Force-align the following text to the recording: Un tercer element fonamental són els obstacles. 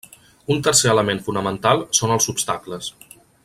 Un 0.53 0.63
tercer 0.67 0.89
element 0.93 1.21
fonamental 1.27 1.85
són 2.01 2.15
els 2.17 2.29
obstacles. 2.35 2.91